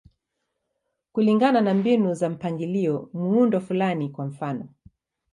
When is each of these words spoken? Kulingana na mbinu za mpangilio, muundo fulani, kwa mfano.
Kulingana 1.11 1.61
na 1.61 1.73
mbinu 1.73 2.13
za 2.13 2.29
mpangilio, 2.29 3.09
muundo 3.13 3.61
fulani, 3.61 4.09
kwa 4.09 4.25
mfano. 4.25 4.69